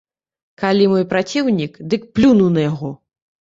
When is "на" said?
2.59-2.67